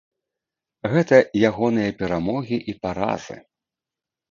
Гэта 0.93 1.19
ягоныя 1.51 1.91
перамогі 2.01 2.57
і 2.75 2.77
паразы. 2.89 3.39